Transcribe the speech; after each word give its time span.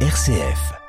RCF. 0.00 0.85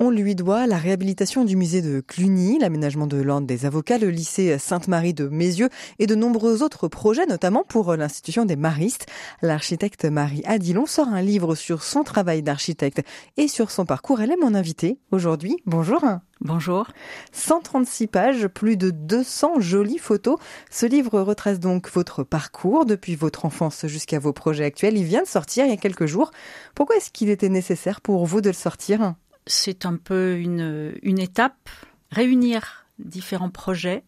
On 0.00 0.10
lui 0.10 0.36
doit 0.36 0.68
la 0.68 0.76
réhabilitation 0.76 1.44
du 1.44 1.56
musée 1.56 1.82
de 1.82 2.00
Cluny, 2.00 2.60
l'aménagement 2.60 3.08
de 3.08 3.16
l'ordre 3.16 3.48
des 3.48 3.66
avocats, 3.66 3.98
le 3.98 4.10
lycée 4.10 4.56
Sainte-Marie 4.56 5.12
de 5.12 5.26
Mézieux 5.26 5.70
et 5.98 6.06
de 6.06 6.14
nombreux 6.14 6.62
autres 6.62 6.86
projets, 6.86 7.26
notamment 7.26 7.64
pour 7.68 7.96
l'institution 7.96 8.44
des 8.44 8.54
maristes. 8.54 9.06
L'architecte 9.42 10.04
Marie 10.04 10.44
Adilon 10.44 10.86
sort 10.86 11.08
un 11.08 11.20
livre 11.20 11.56
sur 11.56 11.82
son 11.82 12.04
travail 12.04 12.44
d'architecte 12.44 13.02
et 13.36 13.48
sur 13.48 13.72
son 13.72 13.86
parcours. 13.86 14.20
Elle 14.20 14.30
est 14.30 14.40
mon 14.40 14.54
invitée 14.54 15.00
aujourd'hui. 15.10 15.56
Bonjour. 15.66 16.04
Bonjour. 16.42 16.86
136 17.32 18.06
pages, 18.06 18.46
plus 18.46 18.76
de 18.76 18.90
200 18.90 19.58
jolies 19.58 19.98
photos. 19.98 20.38
Ce 20.70 20.86
livre 20.86 21.20
retrace 21.20 21.58
donc 21.58 21.90
votre 21.90 22.22
parcours 22.22 22.86
depuis 22.86 23.16
votre 23.16 23.46
enfance 23.46 23.84
jusqu'à 23.88 24.20
vos 24.20 24.32
projets 24.32 24.64
actuels. 24.64 24.96
Il 24.96 25.02
vient 25.02 25.22
de 25.22 25.26
sortir 25.26 25.64
il 25.64 25.70
y 25.70 25.74
a 25.74 25.76
quelques 25.76 26.06
jours. 26.06 26.30
Pourquoi 26.76 26.98
est-ce 26.98 27.10
qu'il 27.10 27.30
était 27.30 27.48
nécessaire 27.48 28.00
pour 28.00 28.26
vous 28.26 28.40
de 28.40 28.50
le 28.50 28.54
sortir? 28.54 29.14
C'est 29.48 29.86
un 29.86 29.96
peu 29.96 30.36
une, 30.36 31.18
étape, 31.18 31.68
réunir 32.10 32.86
différents 32.98 33.50
projets. 33.50 34.04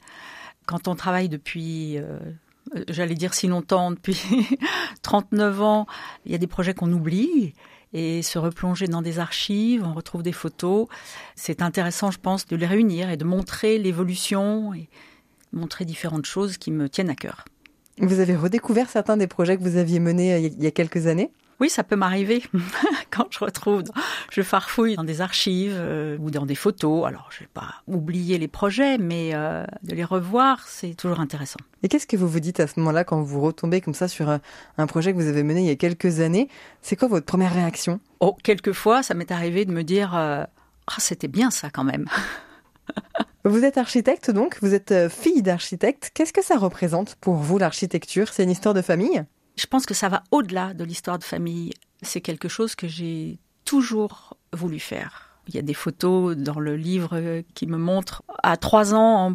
Quand 0.67 0.87
on 0.87 0.95
travaille 0.95 1.29
depuis, 1.29 1.99
euh, 1.99 2.19
j'allais 2.89 3.15
dire 3.15 3.35
si 3.35 3.49
longtemps, 3.49 3.91
depuis 3.91 4.21
39 5.03 5.63
ans, 5.63 5.87
il 6.25 6.33
y 6.33 6.35
a 6.35 6.39
des 6.39 6.47
projets 6.47 6.75
qu'on 6.75 6.93
oublie 6.93 7.55
et 7.93 8.23
se 8.23 8.39
replonger 8.39 8.87
dans 8.87 9.03
des 9.03 9.19
archives, 9.19 9.83
on 9.85 9.95
retrouve 9.95 10.23
des 10.23 10.33
photos. 10.33 10.87
C'est 11.35 11.63
intéressant, 11.63 12.11
je 12.11 12.19
pense, 12.19 12.47
de 12.47 12.55
les 12.55 12.67
réunir 12.67 13.11
et 13.11 13.17
de 13.17 13.25
montrer 13.25 13.79
l'évolution 13.79 14.73
et 14.75 14.89
montrer 15.53 15.85
différentes 15.85 16.27
choses 16.27 16.57
qui 16.57 16.71
me 16.71 16.89
tiennent 16.89 17.11
à 17.11 17.17
cœur. 17.17 17.45
Vous 17.99 18.21
avez 18.21 18.37
redécouvert 18.37 18.89
certains 18.89 19.17
des 19.17 19.27
projets 19.27 19.57
que 19.57 19.63
vous 19.63 19.77
aviez 19.77 19.99
menés 19.99 20.35
euh, 20.35 20.39
il 20.39 20.63
y 20.63 20.67
a 20.67 20.71
quelques 20.71 21.07
années? 21.07 21.33
Oui, 21.61 21.69
ça 21.69 21.85
peut 21.85 21.97
m'arriver 21.97 22.43
quand 23.11 23.27
je 23.31 23.39
retrouve, 23.39 23.85
je 24.31 24.41
farfouille 24.41 24.97
dans 24.97 25.05
des 25.05 25.21
archives 25.21 25.77
euh, 25.77 26.17
ou 26.19 26.31
dans 26.31 26.47
des 26.47 26.55
photos. 26.55 27.07
Alors, 27.07 27.29
je 27.31 27.41
vais 27.41 27.51
pas 27.53 27.75
oublier 27.87 28.39
les 28.39 28.49
projets, 28.49 28.97
mais 28.97 29.31
euh, 29.35 29.65
de 29.83 29.95
les 29.95 30.05
revoir, 30.05 30.67
c'est 30.67 30.95
toujours 30.95 31.21
intéressant. 31.21 31.59
Et 31.83 31.89
qu'est-ce 31.89 32.07
que 32.07 32.17
vous 32.17 32.29
vous 32.29 32.41
dites 32.41 32.61
à 32.61 32.67
ce 32.67 32.81
moment-là 32.81 33.05
quand 33.05 33.21
vous 33.21 33.41
retombez 33.43 33.83
comme 33.83 33.95
ça 33.95 34.09
sur 34.09 34.31
un, 34.31 34.87
projet 34.87 35.13
que 35.13 35.19
vous 35.19 35.29
avez 35.29 35.43
mené 35.43 35.61
il 35.61 35.67
y 35.67 35.71
a 35.71 35.77
quelques 35.77 36.21
années? 36.21 36.49
C'est 36.81 36.97
quoi 36.97 37.09
votre 37.09 37.27
première 37.27 37.53
réaction? 37.53 38.01
Oh, 38.21 38.35
quelquefois, 38.43 39.03
ça 39.03 39.13
m'est 39.13 39.31
arrivé 39.31 39.67
de 39.67 39.73
me 39.73 39.85
dire 39.85 40.17
euh, 40.17 40.45
ah, 40.87 40.97
c'était 40.99 41.29
bien 41.29 41.51
ça 41.51 41.69
quand 41.71 41.85
même. 41.85 42.07
Vous 43.45 43.65
êtes 43.65 43.79
architecte 43.79 44.31
donc, 44.31 44.59
vous 44.61 44.75
êtes 44.75 45.09
fille 45.09 45.41
d'architecte. 45.41 46.11
Qu'est-ce 46.13 46.35
que 46.35 46.45
ça 46.45 46.59
représente 46.59 47.15
pour 47.15 47.37
vous 47.37 47.57
l'architecture? 47.57 48.29
C'est 48.35 48.45
une 48.45 48.51
histoire 48.51 48.75
de 48.75 48.83
famille? 48.83 49.25
Je 49.61 49.67
pense 49.67 49.85
que 49.85 49.95
ça 49.95 50.09
va 50.09 50.23
au-delà 50.31 50.73
de 50.73 50.85
l'histoire 50.85 51.19
de 51.19 51.25
famille. 51.25 51.73
C'est 52.01 52.23
quelque 52.23 52.49
chose 52.49 52.75
que 52.75 52.89
j'ai 52.89 53.39
toujours 53.67 54.39
voulu 54.55 54.81
faire. 54.81 55.29
Il 55.49 55.55
y 55.55 55.59
a 55.59 55.63
des 55.63 55.75
photos 55.75 56.35
dans 56.35 56.59
le 56.59 56.77
livre 56.77 57.43
qui 57.55 57.67
me 57.67 57.77
montrent 57.77 58.23
à 58.43 58.57
trois 58.57 58.95
ans 58.95 59.35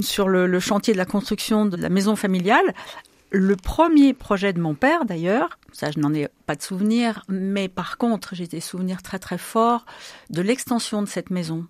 sur 0.00 0.28
le, 0.28 0.58
chantier 0.58 0.92
de 0.92 0.98
la 0.98 1.04
construction 1.04 1.66
de 1.66 1.76
la 1.76 1.88
maison 1.88 2.16
familiale. 2.16 2.74
Le 3.30 3.54
premier 3.54 4.12
projet 4.12 4.52
de 4.52 4.60
mon 4.60 4.74
père, 4.74 5.04
d'ailleurs, 5.04 5.58
ça 5.72 5.92
je 5.92 6.00
n'en 6.00 6.12
ai 6.12 6.28
pas 6.46 6.56
de 6.56 6.62
souvenir, 6.62 7.22
mais 7.28 7.68
par 7.68 7.96
contre 7.96 8.34
j'ai 8.34 8.48
des 8.48 8.60
souvenirs 8.60 9.02
très 9.02 9.20
très 9.20 9.38
forts 9.38 9.86
de 10.30 10.42
l'extension 10.42 11.00
de 11.00 11.06
cette 11.06 11.30
maison. 11.30 11.66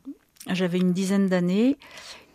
J'avais 0.48 0.78
une 0.78 0.94
dizaine 0.94 1.28
d'années 1.28 1.76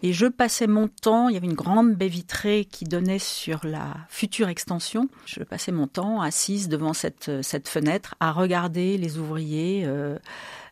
et 0.05 0.13
je 0.13 0.27
passais 0.27 0.67
mon 0.67 0.87
temps, 0.87 1.29
il 1.29 1.33
y 1.33 1.37
avait 1.37 1.47
une 1.47 1.55
grande 1.55 1.95
baie 1.95 2.09
vitrée 2.09 2.67
qui 2.69 2.85
donnait 2.85 3.17
sur 3.17 3.61
la 3.63 3.91
future 4.07 4.49
extension. 4.49 5.09
Je 5.25 5.41
passais 5.41 5.71
mon 5.71 5.87
temps 5.87 6.21
assise 6.21 6.69
devant 6.69 6.93
cette, 6.93 7.31
cette 7.41 7.67
fenêtre 7.67 8.13
à 8.19 8.31
regarder 8.31 8.99
les 8.99 9.17
ouvriers 9.17 9.81
euh, 9.87 10.19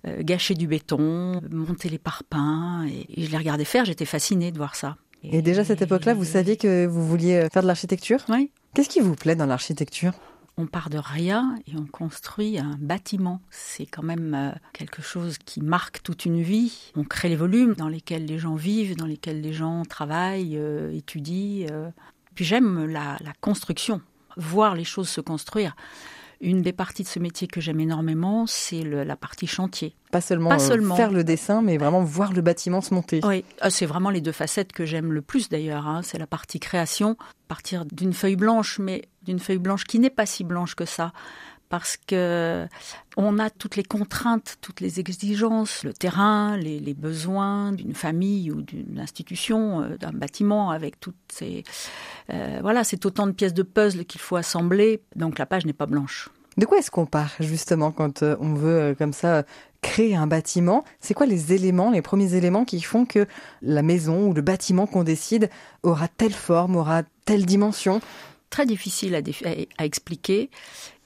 euh, 0.06 0.22
gâcher 0.22 0.54
du 0.54 0.68
béton, 0.68 1.42
monter 1.50 1.90
les 1.90 1.98
parpaings. 1.98 2.86
Et, 2.86 3.24
je 3.26 3.32
les 3.32 3.38
regardais 3.38 3.66
faire, 3.66 3.86
j'étais 3.86 4.06
fascinée 4.06 4.52
de 4.52 4.58
voir 4.58 4.76
ça. 4.76 4.98
Et, 5.24 5.42
déjà 5.42 5.62
à 5.62 5.66
cette 5.66 5.82
époque-là, 5.82 6.14
vous 6.14 6.26
saviez 6.26 6.56
que 6.56 6.86
vous 6.86 7.04
vouliez 7.04 7.48
faire 7.52 7.64
de 7.64 7.68
l'architecture? 7.68 8.24
Oui. 8.30 8.52
Qu'est-ce 8.76 8.90
qui 8.90 9.00
vous 9.00 9.16
plaît 9.16 9.36
dans 9.36 9.48
l'architecture? 9.48 10.14
On 10.58 10.68
part 10.68 10.90
de 10.90 10.98
rien 10.98 11.56
et 11.68 11.76
on 11.76 11.86
construit 11.86 12.60
un 12.60 12.78
bâtiment. 12.80 13.42
C'est 13.50 13.86
quand 13.86 14.04
même 14.04 14.34
euh, 14.36 14.52
quelque 14.74 15.02
chose 15.02 15.38
qui 15.38 15.62
marque 15.62 16.04
toute 16.04 16.26
une 16.26 16.42
vie. 16.42 16.92
On 16.96 17.04
crée 17.04 17.30
les 17.30 17.36
volumes 17.36 17.74
dans 17.74 17.88
lesquels 17.88 18.26
les 18.26 18.38
gens 18.38 18.56
vivent, 18.56 18.96
dans 18.96 19.08
lesquels 19.08 19.42
les 19.42 19.54
gens 19.54 19.84
travaillent, 19.84 20.58
euh, 20.58 20.96
étudient. 20.96 21.68
Euh. 21.72 21.90
Puis 22.36 22.46
j'aime 22.46 22.86
la, 22.86 23.18
construction, 23.42 24.02
voir 24.38 24.76
les 24.76 24.84
choses 24.84 25.10
se 25.10 25.22
construire. 25.22 25.76
Une 26.44 26.62
des 26.62 26.74
parties 26.74 27.04
de 27.04 27.08
ce 27.08 27.20
métier 27.20 27.48
que 27.48 27.62
j'aime 27.62 27.80
énormément, 27.80 28.46
c'est 28.46 28.84
la 28.84 29.16
partie 29.16 29.48
chantier. 29.48 29.96
Pas 30.12 30.20
seulement, 30.20 30.60
faire 30.60 31.12
le 31.12 31.24
dessin, 31.24 31.62
mais 31.62 31.78
vraiment 31.78 32.04
voir 32.04 32.34
le 32.34 32.42
bâtiment 32.42 32.82
se 32.82 32.94
monter. 32.94 33.22
Oui, 33.24 33.46
c'est 33.70 33.86
vraiment 33.86 34.10
les 34.10 34.20
deux 34.20 34.34
facettes 34.34 34.74
que 34.74 34.86
j'aime 34.86 35.14
le 35.14 35.22
plus 35.22 35.48
d'ailleurs. 35.48 35.88
Hein. 35.88 36.02
C'est 36.04 36.20
la 36.20 36.28
partie 36.28 36.60
création, 36.60 37.16
partir 37.48 37.86
d'une 37.86 38.14
feuille 38.14 38.36
blanche, 38.36 38.78
mais 38.78 39.04
d'une 39.24 39.40
feuille 39.40 39.58
blanche 39.58 39.86
qui 39.86 40.00
n'est 40.00 40.10
pas 40.10 40.26
si 40.26 40.44
blanche 40.44 40.76
que 40.76 40.86
ça 40.86 41.14
parce 41.74 41.98
que 41.98 42.68
on 43.18 43.40
a 43.40 43.50
toutes 43.50 43.78
les 43.78 43.84
contraintes, 43.84 44.58
toutes 44.62 44.80
les 44.80 45.00
exigences, 45.00 45.84
le 45.84 45.92
terrain, 45.92 46.56
les, 46.56 46.94
besoins 46.94 47.72
d'une 47.72 47.96
famille 47.96 48.52
ou 48.52 48.62
d'une 48.62 49.00
institution, 49.00 49.82
euh, 49.82 49.98
d'un 49.98 50.12
bâtiment, 50.12 50.70
avec 50.70 51.00
toutes 51.00 51.16
ces 51.30 51.64
euh, 52.30 52.60
voilà, 52.62 52.84
c'est 52.84 53.08
autant 53.08 53.26
de 53.26 53.32
pièces 53.32 53.56
de 53.56 53.64
puzzle 53.64 54.06
qu'il 54.06 54.22
faut 54.22 54.36
assembler. 54.36 55.02
Donc 55.16 55.40
la 55.40 55.48
page 55.48 55.66
n'est 55.66 55.74
pas 55.74 55.88
blanche. 55.88 56.30
De 56.58 56.68
quoi 56.68 56.78
est-ce 56.78 56.92
qu'on 56.92 57.08
part 57.08 57.32
justement 57.40 57.92
quand 57.92 58.22
euh, 58.22 58.36
on 58.40 58.54
veut 58.54 58.94
comme 58.96 59.12
ça 59.12 59.42
créer 59.82 60.16
un 60.16 60.28
bâtiment? 60.28 60.86
C'est 61.00 61.16
quoi 61.16 61.26
les 61.26 61.54
éléments, 61.54 61.90
les 61.90 62.04
premiers 62.04 62.36
éléments 62.36 62.66
qui 62.66 62.82
font 62.82 63.08
que 63.08 63.26
la 63.64 63.82
maison 63.82 64.28
ou 64.28 64.34
le 64.36 64.44
bâtiment 64.44 64.86
qu'on 64.86 65.04
décide 65.04 65.50
aura 65.82 66.08
telle 66.08 66.34
forme, 66.34 66.76
aura 66.76 67.02
telle 67.26 67.48
dimension? 67.48 68.00
Très 68.52 68.68
difficile 68.68 69.16
à 69.16 69.86
expliquer. 69.86 70.52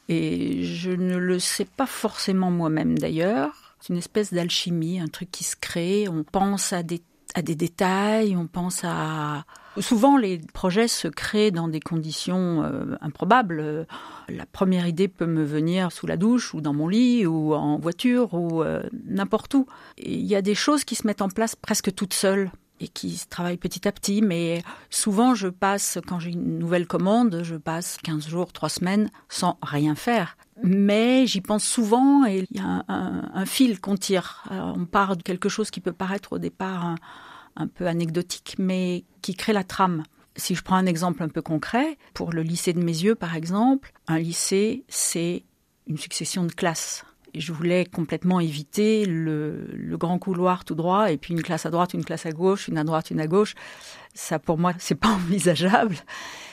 Et 0.09 0.63
je 0.63 0.91
ne 0.91 1.17
le 1.17 1.39
sais 1.39 1.65
pas 1.65 1.85
forcément 1.85 2.51
moi-même 2.51 2.97
d'ailleurs. 2.97 3.75
C'est 3.79 3.93
une 3.93 3.99
espèce 3.99 4.33
d'alchimie, 4.33 4.99
un 4.99 5.07
truc 5.07 5.29
qui 5.31 5.43
se 5.43 5.55
crée. 5.55 6.07
On 6.07 6.23
pense 6.23 6.73
à 6.73 6.83
des, 6.83 7.01
à 7.35 7.41
des 7.41 7.55
détails, 7.55 8.35
on 8.35 8.47
pense 8.47 8.81
à... 8.83 9.45
Souvent, 9.79 10.17
les 10.17 10.39
projets 10.53 10.87
se 10.87 11.07
créent 11.07 11.51
dans 11.51 11.67
des 11.67 11.79
conditions 11.79 12.63
euh, 12.63 12.97
improbables. 12.99 13.85
La 14.27 14.47
première 14.47 14.87
idée 14.87 15.07
peut 15.07 15.27
me 15.27 15.43
venir 15.43 15.91
sous 15.91 16.07
la 16.07 16.17
douche 16.17 16.55
ou 16.55 16.61
dans 16.61 16.73
mon 16.73 16.87
lit 16.87 17.27
ou 17.27 17.53
en 17.53 17.77
voiture 17.77 18.33
ou 18.33 18.63
euh, 18.63 18.81
n'importe 19.05 19.53
où. 19.53 19.67
il 19.99 20.25
y 20.25 20.35
a 20.35 20.41
des 20.41 20.55
choses 20.55 20.83
qui 20.83 20.95
se 20.95 21.05
mettent 21.05 21.21
en 21.21 21.29
place 21.29 21.55
presque 21.55 21.93
toutes 21.93 22.15
seules 22.15 22.49
et 22.79 22.87
qui 22.87 23.21
travaille 23.29 23.57
petit 23.57 23.87
à 23.87 23.91
petit. 23.91 24.21
Mais 24.21 24.63
souvent, 24.89 25.35
je 25.35 25.47
passe, 25.47 25.99
quand 26.07 26.19
j'ai 26.19 26.31
une 26.31 26.59
nouvelle 26.59 26.87
commande, 26.87 27.41
je 27.43 27.55
passe 27.55 27.97
15 28.03 28.27
jours, 28.27 28.53
3 28.53 28.69
semaines 28.69 29.09
sans 29.29 29.57
rien 29.61 29.95
faire. 29.95 30.37
Mais 30.63 31.27
j'y 31.27 31.41
pense 31.41 31.63
souvent 31.63 32.25
et 32.25 32.45
il 32.49 32.57
y 32.57 32.59
a 32.59 32.83
un, 32.87 33.45
fil 33.45 33.79
qu'on 33.79 33.95
tire. 33.95 34.43
on 34.49 34.85
part 34.85 35.15
de 35.15 35.23
quelque 35.23 35.49
chose 35.49 35.69
qui 35.69 35.81
peut 35.81 35.93
paraître 35.93 36.33
au 36.33 36.39
départ 36.39 36.95
un, 37.55 37.67
peu 37.67 37.87
anecdotique, 37.87 38.55
mais 38.57 39.03
qui 39.21 39.35
crée 39.35 39.53
la 39.53 39.63
trame. 39.63 40.03
Si 40.35 40.55
je 40.55 40.63
prends 40.63 40.75
un 40.75 40.85
exemple 40.85 41.23
un 41.23 41.29
peu 41.29 41.41
concret, 41.41 41.97
pour 42.13 42.31
le 42.31 42.43
lycée 42.43 42.73
de 42.73 42.81
mes 42.81 43.03
yeux, 43.03 43.15
par 43.15 43.35
exemple, 43.35 43.91
un 44.07 44.19
lycée, 44.19 44.83
c'est 44.87 45.43
une 45.87 45.97
succession 45.97 46.43
de 46.43 46.51
classes 46.51 47.05
je 47.35 47.51
voulais 47.51 47.85
complètement 47.85 48.39
éviter 48.39 49.05
le, 49.05 49.95
grand 49.97 50.19
couloir 50.19 50.65
tout 50.65 50.75
droit 50.75 51.11
et 51.11 51.17
puis 51.17 51.33
une 51.33 51.41
classe 51.41 51.65
à 51.65 51.69
droite, 51.69 51.93
une 51.93 52.05
classe 52.05 52.25
à 52.25 52.31
gauche, 52.31 52.67
une 52.67 52.77
à 52.77 52.83
droite, 52.83 53.11
une 53.11 53.19
à 53.19 53.27
gauche. 53.27 53.55
Ça, 54.13 54.39
pour 54.39 54.57
moi, 54.57 54.73
c'est 54.79 54.95
pas 54.95 55.09
envisageable. 55.29 55.95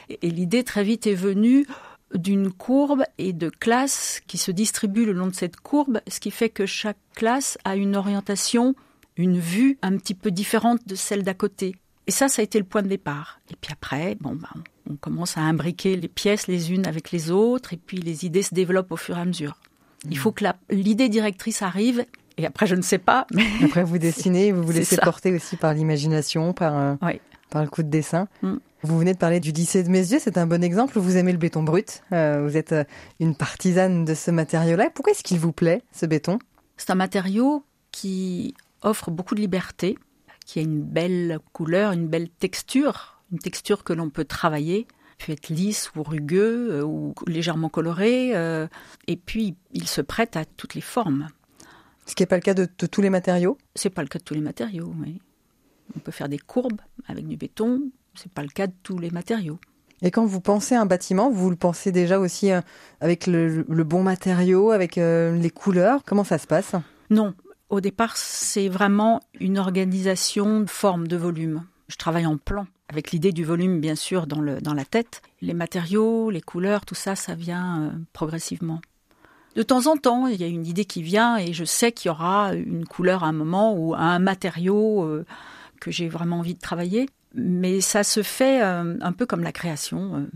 Et, 0.08 0.30
l'idée 0.30 0.64
très 0.64 0.84
vite 0.84 1.06
est 1.06 1.14
venue 1.14 1.66
d'une 2.14 2.52
courbe 2.52 3.04
et 3.18 3.32
de 3.32 3.48
classes 3.48 4.20
qui 4.26 4.38
se 4.38 4.50
distribuent 4.50 5.06
le 5.06 5.12
long 5.12 5.26
de 5.26 5.34
cette 5.34 5.56
courbe, 5.56 6.00
ce 6.06 6.21
qui 6.21 6.30
fait 6.30 6.50
que 6.50 6.66
chaque 6.66 6.98
classe 7.15 7.59
a 7.65 7.77
une 7.77 7.97
orientation, 7.97 8.74
une 9.16 9.38
vue 9.38 9.78
un 9.82 9.97
petit 9.97 10.15
peu 10.15 10.30
différente 10.30 10.86
de 10.86 10.94
celle 10.94 11.22
d'à 11.22 11.34
côté. 11.34 11.74
Et 12.06 12.10
ça, 12.10 12.28
ça 12.28 12.42
a 12.42 12.44
été 12.44 12.59
le 12.59 12.65
point 12.65 12.82
de 12.82 12.88
départ. 12.88 13.41
Et 13.50 13.56
puis 13.60 13.72
après, 13.72 14.16
bon, 14.20 14.36
ben, 14.36 14.62
on 14.88 14.97
commence 14.97 15.38
à 15.38 15.41
imbriquer 15.41 15.97
les 15.97 16.09
pièces 16.09 16.47
les 16.47 16.72
unes 16.72 16.86
avec 16.86 17.10
les 17.10 17.30
autres, 17.30 17.72
et 17.72 17.78
puis 17.78 17.97
les 17.97 18.27
idées 18.27 18.42
se 18.42 18.54
développent 18.54 18.92
au 18.92 18.97
fur 18.97 19.16
et 19.16 19.20
à 19.20 19.24
mesure. 19.24 19.59
Il 20.10 20.18
faut 20.18 20.33
que 20.33 20.45
l'idée 20.71 21.09
directrice 21.09 21.62
arrive. 21.62 22.04
Et 22.36 22.47
après, 22.47 22.66
je 22.66 22.74
ne 22.74 22.83
sais 22.83 22.98
pas. 22.98 23.27
Mais 23.33 23.45
après, 23.65 23.84
vous 23.84 23.98
dessinez, 23.98 24.53
vous 24.53 24.62
vous 24.62 24.72
laissez 24.72 24.97
porter 24.97 25.33
aussi 25.33 25.56
par 25.56 25.74
l'imagination, 25.74 26.53
par, 26.53 26.77
euh, 26.77 26.95
par 27.51 27.62
le 27.62 27.68
coup 27.68 27.83
de 27.83 27.89
dessin. 27.89 28.28
Mm. 28.42 28.54
Vous 28.83 28.98
venez 28.98 29.15
de 29.15 29.18
parler 29.18 29.41
du 29.41 29.51
lycée 29.51 29.83
de 29.83 29.89
Mézieux, 29.89 30.18
c'est 30.21 30.36
un 30.36 30.47
bon 30.47 30.62
exemple. 30.62 30.98
Vous 30.98 31.16
aimez 31.16 31.33
le 31.33 31.39
béton 31.39 31.62
brut. 31.62 32.03
Euh, 32.12 32.47
vous 32.47 32.56
êtes 32.56 32.72
euh, 32.72 32.84
une 33.18 33.34
partisane 33.34 34.04
de 34.04 34.15
ce 34.15 34.30
matériau-là. 34.30 34.91
Pourquoi 34.95 35.12
est-ce 35.12 35.22
qu'il 35.22 35.39
vous 35.39 35.53
plaît, 35.53 35.83
ce 35.91 36.04
béton? 36.04 36.39
C'est 36.77 36.91
un 36.91 36.97
matériau 36.97 37.65
qui 37.92 38.54
offre 38.83 39.10
beaucoup 39.10 39.34
de 39.34 39.41
liberté, 39.41 39.97
qui 40.45 40.59
a 40.59 40.62
une 40.62 40.83
belle 40.83 41.39
couleur, 41.54 41.92
une 41.92 42.09
belle 42.09 42.28
texture, 42.28 43.22
une 43.33 43.39
texture 43.39 43.84
que 43.84 43.95
l'on 43.95 44.10
peut 44.10 44.27
travailler. 44.27 44.86
Peut 45.19 45.33
être 45.33 45.49
lisse 45.49 45.91
ou 45.97 46.03
rugueux 46.03 46.69
euh, 46.72 46.83
ou 46.83 47.15
légèrement 47.27 47.69
coloré. 47.69 48.33
euh, 48.34 48.66
et 49.07 49.16
puis, 49.16 49.57
il 49.72 49.89
se 49.89 50.01
prête 50.01 50.37
à 50.37 50.45
toutes 50.45 50.75
les 50.75 50.81
formes. 50.81 51.28
Ce 52.07 52.15
qui 52.15 52.22
n'est 52.22 52.27
pas 52.27 52.37
le 52.37 52.43
cas 52.43 52.55
de, 52.55 52.69
de 52.78 52.87
tous 52.87 53.01
les 53.01 53.11
matériaux? 53.11 53.57
C'est 53.75 53.91
pas 53.91 54.03
le 54.03 54.09
cas 54.09 54.19
de 54.19 54.25
tous 54.25 54.34
les 54.34 54.41
matériaux. 54.41 54.93
oui. 55.01 55.21
On 55.97 55.99
peut 55.99 56.13
faire 56.13 56.28
des 56.28 56.39
courbes 56.39 56.81
avec 57.07 57.27
du 57.27 57.37
béton. 57.37 57.91
C'est 58.15 58.33
pas 58.33 58.43
le 58.43 58.49
cas 58.49 58.66
de 58.66 58.75
tous 58.83 58.99
les 58.99 59.11
matériaux. 59.11 59.59
Et 60.03 60.11
quand 60.11 60.25
vous 60.27 60.41
pensez 60.41 60.75
à 60.75 60.81
un 60.81 60.87
bâtiment, 60.87 61.31
vous 61.31 61.51
le 61.51 61.57
pensez 61.57 61.93
déjà 61.93 62.19
aussi 62.19 62.51
euh, 62.51 62.61
avec 63.01 63.27
le, 63.27 63.65
le 63.69 63.84
bon 63.84 64.03
matériau, 64.03 64.71
avec 64.71 64.97
les 64.97 65.51
couleurs? 65.51 66.03
Comment 66.05 66.25
ça 66.25 66.39
se 66.39 66.47
passe? 66.47 66.72
Non, 67.11 67.34
au 67.71 67.81
départ, 67.81 68.16
c'est 68.16 68.69
vraiment 68.69 69.21
une 69.41 69.59
organisation 69.59 70.61
de 70.61 70.71
forme, 70.71 71.09
de 71.09 71.16
volume. 71.16 71.65
Je 71.89 71.97
travaille 71.97 72.27
en 72.27 72.36
plan, 72.36 72.66
avec 72.89 73.13
l'idée 73.13 73.33
du 73.33 73.45
volume, 73.45 73.81
bien 73.81 73.95
sûr, 73.95 74.27
dans, 74.27 74.41
le, 74.41 74.60
dans 74.60 74.75
la 74.75 74.84
tête. 74.84 75.22
Les 75.42 75.54
matériaux, 75.54 76.31
les 76.31 76.41
couleurs, 76.41 76.84
tout 76.84 76.95
ça, 76.95 77.15
ça 77.16 77.34
vient 77.34 77.83
euh, 77.83 77.91
progressivement. 78.13 78.81
De 79.54 79.63
temps 79.63 79.86
en 79.86 79.97
temps, 79.97 80.27
il 80.27 80.41
y 80.41 80.45
a 80.45 80.48
une 80.48 80.66
idée 80.66 80.84
qui 80.84 81.03
vient 81.03 81.36
et 81.36 81.53
je 81.53 81.65
sais 81.65 81.92
qu'il 81.92 82.09
y 82.09 82.10
aura 82.10 82.54
une 82.54 82.86
couleur 82.86 83.22
à 83.22 83.28
un 83.28 83.33
moment 83.33 83.75
ou 83.75 83.95
un 83.95 84.19
matériau 84.19 85.04
euh, 85.04 85.25
que 85.81 85.91
j'ai 85.91 86.09
vraiment 86.09 86.39
envie 86.39 86.54
de 86.54 86.60
travailler. 86.60 87.09
Mais 87.34 87.81
ça 87.81 88.03
se 88.03 88.22
fait 88.22 88.63
euh, 88.63 88.97
un 89.01 89.13
peu 89.13 89.27
comme 89.27 89.42
la 89.42 89.53
création. 89.53 90.27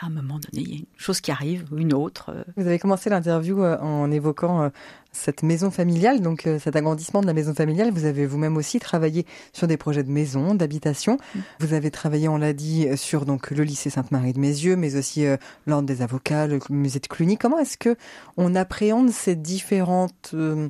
À 0.00 0.06
un 0.06 0.10
moment 0.10 0.34
donné, 0.34 0.64
il 0.64 0.68
y 0.68 0.74
a 0.74 0.78
une 0.78 0.86
chose 0.96 1.20
qui 1.20 1.30
arrive, 1.30 1.64
ou 1.72 1.78
une 1.78 1.94
autre. 1.94 2.30
euh. 2.30 2.44
Vous 2.56 2.66
avez 2.66 2.78
commencé 2.78 3.10
l'interview 3.10 3.62
euh, 3.62 3.78
en 3.78 4.10
évoquant 4.10 4.62
euh, 4.62 4.68
cette 5.12 5.42
maison 5.42 5.70
familiale, 5.70 6.20
donc 6.20 6.48
cet 6.58 6.74
agrandissement 6.74 7.20
de 7.20 7.26
la 7.26 7.32
maison 7.32 7.54
familiale. 7.54 7.92
Vous 7.92 8.04
avez 8.04 8.26
vous-même 8.26 8.56
aussi 8.56 8.80
travaillé 8.80 9.26
sur 9.52 9.68
des 9.68 9.76
projets 9.76 10.02
de 10.02 10.10
maison, 10.10 10.56
d'habitation. 10.56 11.18
Vous 11.60 11.72
avez 11.72 11.92
travaillé, 11.92 12.28
on 12.28 12.36
l'a 12.36 12.52
dit, 12.52 12.88
sur 12.96 13.24
donc 13.24 13.52
le 13.52 13.62
lycée 13.62 13.90
Sainte-Marie 13.90 14.32
de 14.32 14.40
Mézieux, 14.40 14.74
mais 14.74 14.96
aussi 14.96 15.24
euh, 15.24 15.36
l'ordre 15.66 15.86
des 15.86 16.02
avocats, 16.02 16.48
le 16.48 16.58
musée 16.68 16.98
de 16.98 17.06
Cluny. 17.06 17.38
Comment 17.38 17.58
est-ce 17.58 17.78
que 17.78 17.96
on 18.36 18.56
appréhende 18.56 19.10
ces 19.10 19.36
différentes 19.36 20.32
euh, 20.34 20.68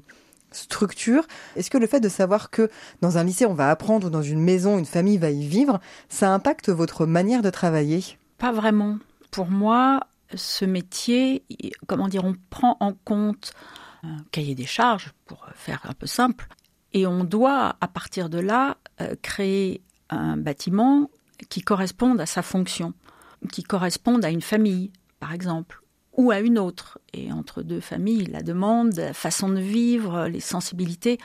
structures? 0.52 1.26
Est-ce 1.56 1.70
que 1.70 1.78
le 1.78 1.86
fait 1.86 2.00
de 2.00 2.10
savoir 2.10 2.50
que 2.50 2.68
dans 3.00 3.16
un 3.16 3.24
lycée 3.24 3.46
on 3.46 3.54
va 3.54 3.70
apprendre 3.70 4.08
ou 4.08 4.10
dans 4.10 4.22
une 4.22 4.40
maison 4.40 4.78
une 4.78 4.84
famille 4.84 5.16
va 5.16 5.30
y 5.30 5.46
vivre, 5.46 5.80
ça 6.10 6.34
impacte 6.34 6.68
votre 6.68 7.06
manière 7.06 7.40
de 7.40 7.48
travailler? 7.48 8.04
Pas 8.36 8.52
vraiment. 8.52 8.98
Pour 9.34 9.50
moi, 9.50 9.98
ce 10.32 10.64
métier, 10.64 11.44
comment 11.88 12.06
dire, 12.06 12.24
on 12.24 12.36
prend 12.50 12.76
en 12.78 12.92
compte 12.92 13.52
un 14.04 14.18
cahier 14.30 14.54
des 14.54 14.64
charges, 14.64 15.12
pour 15.26 15.44
faire 15.56 15.80
un 15.88 15.92
peu 15.92 16.06
simple, 16.06 16.46
et 16.92 17.04
on 17.08 17.24
doit, 17.24 17.74
à 17.80 17.88
partir 17.88 18.28
de 18.28 18.38
là, 18.38 18.76
euh, 19.00 19.16
créer 19.22 19.82
un 20.08 20.36
bâtiment 20.36 21.10
qui 21.48 21.62
corresponde 21.62 22.20
à 22.20 22.26
sa 22.26 22.42
fonction, 22.42 22.94
qui 23.50 23.64
corresponde 23.64 24.24
à 24.24 24.30
une 24.30 24.40
famille, 24.40 24.92
par 25.18 25.32
exemple, 25.32 25.82
ou 26.16 26.30
à 26.30 26.38
une 26.38 26.56
autre. 26.56 27.00
Et 27.12 27.32
entre 27.32 27.62
deux 27.62 27.80
familles, 27.80 28.26
la 28.26 28.42
demande, 28.42 28.94
la 28.94 29.14
façon 29.14 29.48
de 29.48 29.58
vivre, 29.58 30.28
les 30.28 30.38
sensibilités 30.38 31.18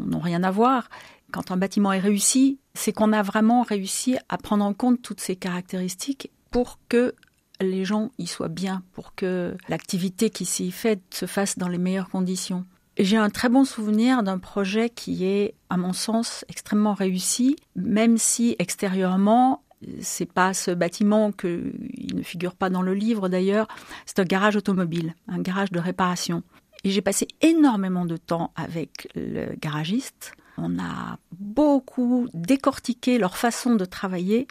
n'ont 0.00 0.18
rien 0.18 0.42
à 0.42 0.50
voir. 0.50 0.88
Quand 1.30 1.52
un 1.52 1.56
bâtiment 1.56 1.92
est 1.92 2.00
réussi, 2.00 2.58
c'est 2.74 2.92
qu'on 2.92 3.12
a 3.12 3.22
vraiment 3.22 3.62
réussi 3.62 4.16
à 4.28 4.38
prendre 4.38 4.64
en 4.64 4.74
compte 4.74 5.02
toutes 5.02 5.20
ces 5.20 5.36
caractéristiques 5.36 6.32
pour 6.50 6.80
que 6.88 7.14
les 7.60 7.84
gens 7.84 8.10
y 8.18 8.26
soient 8.26 8.48
bien, 8.48 8.82
pour 8.92 9.14
que 9.14 9.56
l'activité 9.68 10.30
qui 10.30 10.44
s'y 10.44 10.70
fait 10.70 11.00
se 11.10 11.26
fasse 11.26 11.58
dans 11.58 11.68
les 11.68 11.78
meilleures 11.78 12.08
conditions. 12.08 12.64
J'ai 12.96 13.16
un 13.16 13.30
très 13.30 13.48
bon 13.48 13.64
souvenir 13.64 14.22
d'un 14.22 14.38
projet 14.38 14.88
qui 14.88 15.24
est, 15.24 15.54
à 15.68 15.76
mon 15.76 15.92
sens, 15.92 16.44
extrêmement 16.48 16.94
réussi, 16.94 17.56
même 17.74 18.18
si 18.18 18.54
extérieurement, 18.58 19.62
c'est 20.00 20.30
pas 20.30 20.54
ce 20.54 20.70
bâtiment 20.70 21.32
que 21.32 21.72
il 21.92 22.14
ne 22.16 22.22
figure 22.22 22.54
pas 22.54 22.70
dans 22.70 22.82
le 22.82 22.94
livre 22.94 23.28
d'ailleurs, 23.28 23.66
c'est 24.06 24.20
un 24.20 24.24
garage 24.24 24.56
automobile, 24.56 25.14
un 25.28 25.40
garage 25.40 25.72
de 25.72 25.80
réparation. 25.80 26.42
Et 26.84 26.90
j'ai 26.90 27.02
passé 27.02 27.26
énormément 27.40 28.04
de 28.04 28.16
temps 28.16 28.52
avec 28.56 29.08
le 29.14 29.56
garagiste. 29.60 30.32
On 30.56 30.78
a 30.78 31.18
beaucoup 31.32 32.28
décortiqué 32.32 33.18
leur 33.18 33.36
façon 33.36 33.74
de 33.74 33.84
travailler 33.84 34.46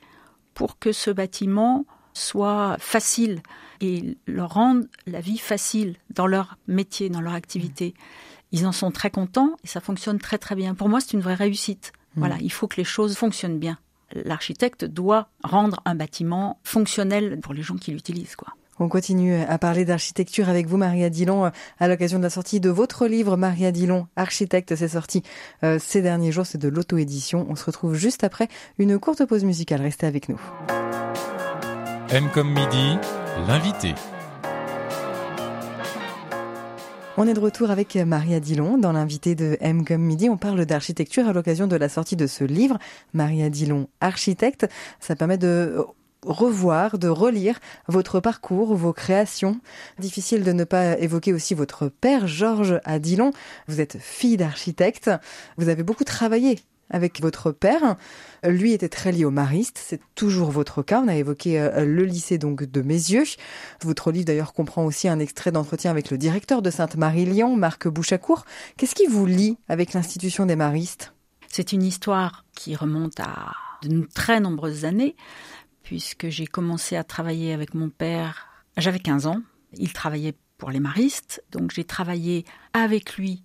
pour 0.53 0.79
que 0.79 0.91
ce 0.91 1.11
bâtiment 1.11 1.85
soit 2.13 2.77
facile 2.79 3.41
et 3.81 4.17
leur 4.27 4.53
rende 4.53 4.87
la 5.07 5.19
vie 5.19 5.37
facile 5.37 5.95
dans 6.09 6.27
leur 6.27 6.57
métier, 6.67 7.09
dans 7.09 7.21
leur 7.21 7.33
activité. 7.33 7.93
Ils 8.51 8.67
en 8.67 8.71
sont 8.71 8.91
très 8.91 9.09
contents 9.09 9.55
et 9.63 9.67
ça 9.67 9.81
fonctionne 9.81 10.19
très 10.19 10.37
très 10.37 10.55
bien. 10.55 10.75
Pour 10.75 10.89
moi, 10.89 10.99
c'est 10.99 11.13
une 11.13 11.21
vraie 11.21 11.33
réussite. 11.33 11.91
Voilà, 12.15 12.37
il 12.41 12.51
faut 12.51 12.67
que 12.67 12.77
les 12.77 12.83
choses 12.83 13.15
fonctionnent 13.17 13.57
bien. 13.57 13.79
L'architecte 14.13 14.85
doit 14.85 15.29
rendre 15.43 15.81
un 15.85 15.95
bâtiment 15.95 16.59
fonctionnel 16.63 17.39
pour 17.41 17.55
les 17.55 17.63
gens 17.63 17.75
qui 17.75 17.91
l'utilisent, 17.91 18.35
quoi. 18.35 18.53
On 18.79 18.89
continue 18.89 19.35
à 19.35 19.57
parler 19.59 19.85
d'architecture 19.85 20.49
avec 20.49 20.67
vous, 20.67 20.77
Maria 20.77 21.09
Dillon, 21.09 21.51
à 21.79 21.87
l'occasion 21.87 22.17
de 22.17 22.23
la 22.23 22.31
sortie 22.31 22.59
de 22.59 22.69
votre 22.69 23.05
livre, 23.05 23.37
Maria 23.37 23.71
Dillon, 23.71 24.07
architecte. 24.15 24.75
C'est 24.75 24.87
sorti 24.87 25.21
euh, 25.63 25.77
ces 25.79 26.01
derniers 26.01 26.31
jours, 26.31 26.45
c'est 26.45 26.57
de 26.57 26.69
l'auto-édition. 26.69 27.45
On 27.49 27.55
se 27.55 27.65
retrouve 27.65 27.93
juste 27.93 28.23
après 28.23 28.47
une 28.79 28.97
courte 28.97 29.25
pause 29.25 29.43
musicale. 29.43 29.81
Restez 29.81 30.07
avec 30.07 30.27
nous. 30.27 30.41
M 32.13 32.29
comme 32.31 32.49
midi, 32.49 32.99
l'invité. 33.47 33.95
On 37.17 37.27
est 37.27 37.33
de 37.33 37.39
retour 37.39 37.71
avec 37.71 37.95
Maria 37.95 38.39
Dillon 38.39 38.77
dans 38.77 38.91
l'invité 38.91 39.33
de 39.33 39.57
M 39.61 39.83
midi. 39.97 40.29
On 40.29 40.37
parle 40.37 40.63
d'architecture 40.67 41.27
à 41.27 41.33
l'occasion 41.33 41.65
de 41.65 41.75
la 41.75 41.89
sortie 41.89 42.15
de 42.15 42.27
ce 42.27 42.43
livre, 42.43 42.77
Maria 43.13 43.49
Dillon, 43.49 43.87
architecte. 43.99 44.67
Ça 44.99 45.15
permet 45.15 45.39
de 45.39 45.75
revoir, 46.23 46.99
de 46.99 47.07
relire 47.07 47.59
votre 47.87 48.19
parcours, 48.19 48.75
vos 48.75 48.93
créations. 48.93 49.59
Difficile 49.97 50.43
de 50.43 50.51
ne 50.51 50.65
pas 50.65 50.99
évoquer 50.99 51.33
aussi 51.33 51.55
votre 51.55 51.87
père, 51.87 52.27
Georges 52.27 52.79
Adilon. 52.85 53.31
Vous 53.67 53.81
êtes 53.81 53.97
fille 53.97 54.37
d'architecte. 54.37 55.09
Vous 55.57 55.67
avez 55.67 55.81
beaucoup 55.81 56.03
travaillé 56.03 56.59
avec 56.89 57.21
votre 57.21 57.51
père. 57.51 57.95
Lui 58.43 58.73
était 58.73 58.89
très 58.89 59.11
lié 59.11 59.25
au 59.25 59.31
mariste, 59.31 59.79
c'est 59.83 60.01
toujours 60.15 60.51
votre 60.51 60.83
cas. 60.83 61.01
On 61.01 61.07
a 61.07 61.15
évoqué 61.15 61.59
euh, 61.59 61.85
le 61.85 62.03
lycée 62.03 62.37
donc 62.37 62.63
de 62.63 62.81
Mézieux. 62.81 63.23
Votre 63.81 64.11
livre 64.11 64.25
d'ailleurs 64.25 64.53
comprend 64.53 64.85
aussi 64.85 65.07
un 65.07 65.19
extrait 65.19 65.51
d'entretien 65.51 65.91
avec 65.91 66.11
le 66.11 66.17
directeur 66.17 66.61
de 66.61 66.69
Sainte-Marie-Lyon, 66.69 67.55
Marc 67.55 67.87
Bouchacourt. 67.87 68.45
Qu'est-ce 68.77 68.95
qui 68.95 69.07
vous 69.07 69.25
lie 69.25 69.57
avec 69.69 69.93
l'institution 69.93 70.45
des 70.45 70.55
maristes? 70.55 71.13
C'est 71.47 71.71
une 71.71 71.83
histoire 71.83 72.45
qui 72.55 72.75
remonte 72.75 73.19
à 73.19 73.53
de 73.83 74.07
très 74.13 74.39
nombreuses 74.39 74.85
années, 74.85 75.15
puisque 75.83 76.29
j'ai 76.29 76.47
commencé 76.47 76.95
à 76.95 77.03
travailler 77.03 77.53
avec 77.53 77.73
mon 77.73 77.89
père, 77.89 78.47
j'avais 78.77 78.99
15 78.99 79.27
ans. 79.27 79.41
Il 79.73 79.93
travaillait 79.93 80.35
pour 80.57 80.71
les 80.71 80.79
maristes, 80.79 81.43
donc 81.51 81.71
j'ai 81.71 81.83
travaillé 81.83 82.45
avec 82.73 83.17
lui 83.17 83.43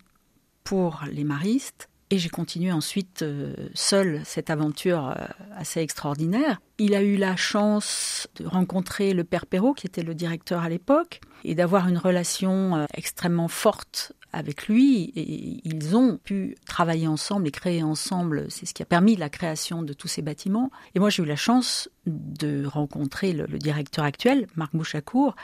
pour 0.64 1.02
les 1.11 1.25
maristes. 1.25 1.88
Et 2.10 2.18
j'ai 2.18 2.30
continué 2.30 2.72
ensuite 2.72 3.20
euh, 3.20 3.52
seul 3.74 4.22
cette 4.24 4.48
aventure 4.48 5.08
euh, 5.08 5.26
assez 5.54 5.80
extraordinaire. 5.80 6.58
Il 6.78 6.94
a 6.94 7.02
eu 7.02 7.16
la 7.16 7.36
chance 7.36 8.28
de 8.36 8.46
rencontrer 8.46 9.12
le 9.12 9.24
père 9.24 9.44
Perrault, 9.44 9.74
qui 9.74 9.86
était 9.86 10.02
le 10.02 10.14
directeur 10.14 10.62
à 10.62 10.70
l'époque, 10.70 11.20
et 11.44 11.54
d'avoir 11.54 11.86
une 11.86 11.98
relation 11.98 12.76
euh, 12.76 12.86
extrêmement 12.94 13.48
forte 13.48 14.14
avec 14.32 14.68
lui. 14.68 15.12
Et 15.16 15.60
ils 15.64 15.96
ont 15.96 16.16
pu 16.16 16.56
travailler 16.66 17.08
ensemble 17.08 17.46
et 17.46 17.50
créer 17.50 17.82
ensemble. 17.82 18.46
C'est 18.48 18.64
ce 18.64 18.72
qui 18.72 18.82
a 18.82 18.86
permis 18.86 19.16
la 19.16 19.28
création 19.28 19.82
de 19.82 19.92
tous 19.92 20.08
ces 20.08 20.22
bâtiments. 20.22 20.70
Et 20.94 21.00
moi, 21.00 21.10
j'ai 21.10 21.22
eu 21.22 21.26
la 21.26 21.36
chance 21.36 21.90
de 22.06 22.64
rencontrer 22.64 23.34
le, 23.34 23.44
le 23.44 23.58
directeur 23.58 24.06
actuel, 24.06 24.46
Marc 24.56 24.74
Bouchacourt, 24.74 25.36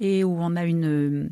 et 0.00 0.24
où 0.24 0.34
on 0.40 0.56
a 0.56 0.64
une 0.64 1.30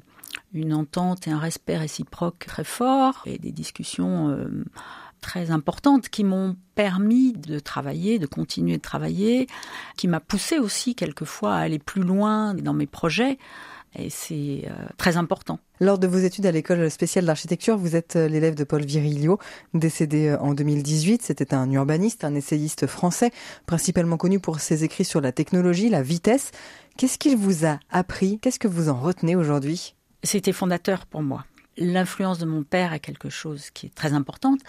une 0.52 0.74
entente 0.74 1.26
et 1.26 1.30
un 1.30 1.38
respect 1.38 1.76
réciproque 1.76 2.46
très 2.46 2.64
fort 2.64 3.22
et 3.26 3.38
des 3.38 3.52
discussions 3.52 4.28
euh, 4.28 4.64
très 5.20 5.50
importantes 5.50 6.08
qui 6.08 6.24
m'ont 6.24 6.56
permis 6.74 7.32
de 7.32 7.58
travailler, 7.58 8.18
de 8.18 8.26
continuer 8.26 8.76
de 8.76 8.82
travailler, 8.82 9.46
qui 9.96 10.08
m'a 10.08 10.20
poussé 10.20 10.58
aussi 10.58 10.94
quelquefois 10.94 11.54
à 11.54 11.58
aller 11.58 11.78
plus 11.78 12.02
loin 12.02 12.54
dans 12.54 12.74
mes 12.74 12.86
projets. 12.86 13.38
Et 13.96 14.10
c'est 14.10 14.64
euh, 14.66 14.86
très 14.98 15.16
important. 15.16 15.60
Lors 15.80 15.98
de 15.98 16.06
vos 16.06 16.18
études 16.18 16.44
à 16.44 16.52
l'école 16.52 16.90
spéciale 16.90 17.24
d'architecture, 17.24 17.78
vous 17.78 17.96
êtes 17.96 18.16
euh, 18.16 18.28
l'élève 18.28 18.54
de 18.54 18.64
Paul 18.64 18.84
Virilio, 18.84 19.38
décédé 19.72 20.36
en 20.38 20.52
2018. 20.52 21.22
C'était 21.22 21.54
un 21.54 21.70
urbaniste, 21.70 22.24
un 22.24 22.34
essayiste 22.34 22.86
français, 22.86 23.30
principalement 23.66 24.18
connu 24.18 24.40
pour 24.40 24.60
ses 24.60 24.84
écrits 24.84 25.06
sur 25.06 25.20
la 25.20 25.32
technologie, 25.32 25.88
la 25.88 26.02
vitesse. 26.02 26.50
Qu'est-ce 26.98 27.18
qu'il 27.18 27.36
vous 27.36 27.64
a 27.64 27.80
appris? 27.90 28.38
Qu'est-ce 28.40 28.58
que 28.58 28.68
vous 28.68 28.88
en 28.88 29.00
retenez 29.00 29.36
aujourd'hui? 29.36 29.94
C'était 30.22 30.52
fondateur 30.52 31.06
pour 31.06 31.22
moi. 31.22 31.44
L'influence 31.76 32.38
de 32.38 32.46
mon 32.46 32.62
père 32.62 32.92
est 32.92 33.00
quelque 33.00 33.30
chose 33.30 33.70
qui 33.70 33.86
est 33.86 33.94
très 33.94 34.12
importante, 34.12 34.60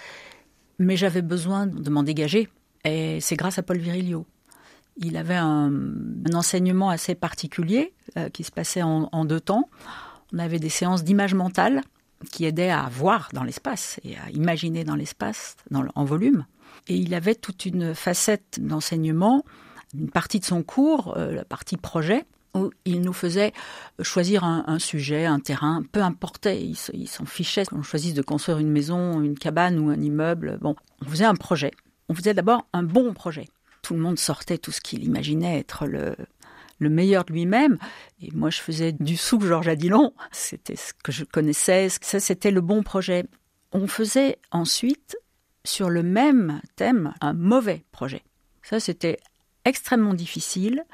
mais 0.77 0.95
j'avais 0.95 1.21
besoin 1.21 1.67
de 1.67 1.89
m'en 1.89 2.03
dégager. 2.03 2.49
Et 2.85 3.19
c'est 3.19 3.35
grâce 3.35 3.57
à 3.57 3.63
Paul 3.63 3.77
Virilio. 3.77 4.25
Il 4.97 5.17
avait 5.17 5.35
un, 5.35 5.71
enseignement 6.33 6.89
assez 6.89 7.15
particulier 7.15 7.93
euh, 8.17 8.29
qui 8.29 8.43
se 8.43 8.51
passait 8.51 8.81
en, 8.81 9.09
en, 9.11 9.25
deux 9.25 9.39
temps. 9.39 9.69
On 10.33 10.39
avait 10.39 10.59
des 10.59 10.69
séances 10.69 11.03
d'image 11.03 11.33
mentale 11.33 11.81
qui 12.31 12.45
aidaient 12.45 12.69
à 12.69 12.87
voir 12.89 13.29
dans 13.33 13.43
l'espace 13.43 13.99
et 14.03 14.17
à 14.17 14.29
imaginer 14.31 14.83
dans 14.83 14.95
l'espace 14.95 15.55
en 15.71 16.05
volume. 16.05 16.45
Et 16.87 16.95
il 16.95 17.13
avait 17.13 17.35
toute 17.35 17.65
une 17.65 17.95
facette 17.95 18.59
d'enseignement 18.61 19.43
une 19.93 20.09
partie 20.09 20.39
de 20.39 20.45
son 20.45 20.63
cours, 20.63 21.17
euh, 21.17 21.31
la 21.33 21.45
partie 21.45 21.77
projet, 21.77 22.25
où 22.55 22.71
il 22.85 23.01
nous 23.01 23.13
faisait 23.13 23.53
choisir 24.01 24.43
un, 24.43 24.79
sujet, 24.79 25.25
un 25.25 25.39
terrain, 25.39 25.83
peu 25.91 26.01
importait, 26.01 26.61
il, 26.61 27.07
s'en 27.07 27.25
fichait 27.25 27.65
qu'on 27.65 27.83
choisisse 27.83 28.13
de 28.13 28.21
construire 28.21 28.59
une 28.59 28.71
maison, 28.71 29.21
une 29.21 29.37
cabane 29.37 29.79
ou 29.79 29.89
un 29.89 30.01
immeuble. 30.01 30.57
Bon, 30.61 30.75
on 31.05 31.09
faisait 31.09 31.25
un 31.25 31.35
projet. 31.35 31.71
On 32.09 32.15
faisait 32.15 32.33
d'abord 32.33 32.67
un 32.73 32.83
bon 32.83 33.13
projet. 33.13 33.47
Tout 33.81 33.93
le 33.93 33.99
monde 33.99 34.19
sortait 34.19 34.57
tout 34.57 34.71
ce 34.71 34.81
qu'il 34.81 35.03
imaginait 35.03 35.59
être 35.59 35.85
le, 35.85 36.15
le 36.79 36.89
meilleur 36.89 37.23
de 37.25 37.33
lui-même. 37.33 37.77
Et 38.21 38.31
moi, 38.31 38.49
je 38.49 38.59
faisais 38.59 38.91
du 38.91 39.15
sous 39.15 39.39
Georges 39.39 39.67
Adilon. 39.67 40.13
C'était 40.31 40.75
ce 40.75 40.93
que 40.93 41.11
je 41.11 41.23
connaissais. 41.23 41.87
Ça, 42.01 42.19
c'était 42.19 42.51
le 42.51 42.61
bon 42.61 42.83
projet. 42.83 43.25
On 43.71 43.87
faisait 43.87 44.37
ensuite, 44.51 45.17
sur 45.63 45.89
le 45.89 46.01
même 46.01 46.61
thème, 46.75 47.13
un 47.21 47.33
mauvais 47.33 47.83
projet. 47.91 48.23
Ça, 48.63 48.79
c'était 48.79 49.19
extrêmement 49.65 50.13
difficile. 50.13 50.85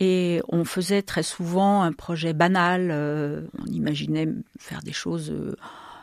Et 0.00 0.40
on 0.48 0.64
faisait 0.64 1.02
très 1.02 1.22
souvent 1.22 1.82
un 1.82 1.92
projet 1.92 2.32
banal. 2.32 2.90
Euh, 2.90 3.42
on 3.58 3.66
imaginait 3.66 4.28
faire 4.58 4.82
des 4.82 4.92
choses 4.92 5.30
euh, 5.30 5.56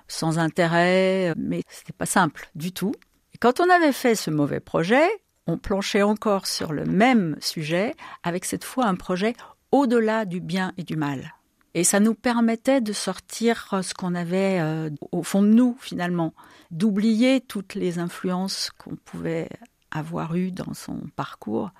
sans 0.08 0.38
intérêt, 0.38 1.34
mais 1.38 1.62
c'était 1.70 1.94
pas 1.94 2.06
simple 2.06 2.50
du 2.56 2.72
tout. 2.72 2.94
Et 3.34 3.38
quand 3.38 3.60
on 3.60 3.70
avait 3.70 3.94
fait 3.94 4.16
ce 4.16 4.32
mauvais 4.32 4.60
projet, 4.60 5.06
on 5.48 5.58
planchait 5.58 6.02
encore 6.02 6.48
sur 6.48 6.74
le 6.74 6.86
même 6.86 7.38
sujet, 7.40 7.96
avec 8.24 8.46
cette 8.46 8.64
fois 8.64 8.86
un 8.86 8.96
projet 8.96 9.34
au-delà 9.72 10.26
du 10.26 10.40
bien 10.40 10.74
et 10.78 10.84
du 10.84 10.96
mal. 10.96 11.34
Et 11.74 11.84
ça 11.84 12.00
nous 12.00 12.16
permettait 12.16 12.80
de 12.80 12.94
sortir 12.94 13.80
ce 13.84 13.94
qu'on 13.94 14.16
avait 14.16 14.60
euh, 14.62 14.90
au 15.12 15.24
fond 15.24 15.42
de 15.42 15.50
nous, 15.50 15.76
finalement, 15.82 16.34
d'oublier 16.72 17.42
toutes 17.42 17.76
les 17.76 18.00
influences 18.00 18.72
qu'on 18.78 18.96
pouvait 18.96 19.50
avoir 19.92 20.36
eues 20.36 20.52
dans 20.52 20.74
son 20.74 21.02
parcours. 21.18 21.72